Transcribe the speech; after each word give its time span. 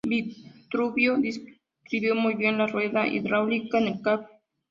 Vitruvio 0.03 1.17
describió 1.19 2.15
muy 2.15 2.33
bien 2.33 2.57
la 2.57 2.65
rueda 2.65 3.05
hidráulica 3.05 3.77
en 3.77 3.87
el 3.87 4.01
cap. 4.01 4.25